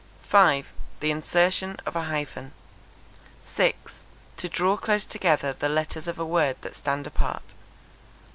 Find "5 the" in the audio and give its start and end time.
0.27-1.11